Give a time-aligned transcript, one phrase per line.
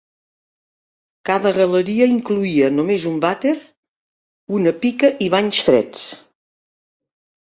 [1.29, 3.53] Cada galeria incloïa només un vàter,
[4.61, 6.07] una pica i banys freds.